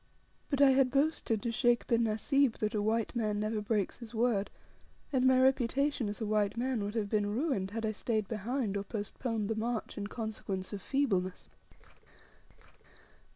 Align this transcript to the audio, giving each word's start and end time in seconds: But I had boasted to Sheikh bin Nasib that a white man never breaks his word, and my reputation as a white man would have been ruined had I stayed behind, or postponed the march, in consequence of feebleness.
But 0.49 0.61
I 0.61 0.71
had 0.71 0.89
boasted 0.89 1.43
to 1.43 1.51
Sheikh 1.51 1.85
bin 1.85 2.05
Nasib 2.05 2.57
that 2.57 2.73
a 2.73 2.81
white 2.81 3.15
man 3.15 3.39
never 3.39 3.61
breaks 3.61 3.99
his 3.99 4.15
word, 4.15 4.49
and 5.13 5.27
my 5.27 5.39
reputation 5.39 6.09
as 6.09 6.19
a 6.19 6.25
white 6.25 6.57
man 6.57 6.83
would 6.83 6.95
have 6.95 7.07
been 7.07 7.27
ruined 7.35 7.69
had 7.69 7.85
I 7.85 7.91
stayed 7.91 8.27
behind, 8.27 8.75
or 8.77 8.83
postponed 8.83 9.47
the 9.47 9.53
march, 9.53 9.99
in 9.99 10.07
consequence 10.07 10.73
of 10.73 10.81
feebleness. 10.81 11.49